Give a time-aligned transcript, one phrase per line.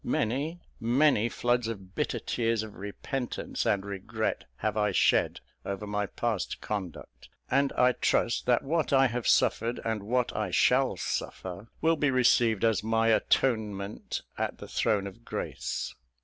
[0.03, 6.07] Many, many floods of bitter tears of repentance and regret have I shed over my
[6.07, 11.67] past conduct; and I trust, that what I have suffered and what I shall suffer,
[11.81, 15.93] will be received as my atonement at the Throne of Grace.